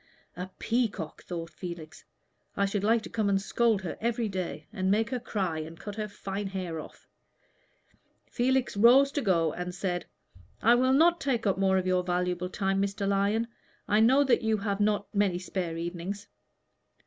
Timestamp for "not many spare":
14.79-15.77